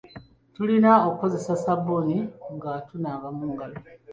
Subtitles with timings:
[0.55, 2.17] Tulina okukozesa ssabbuuni
[2.55, 3.77] nga tunaaba engalo.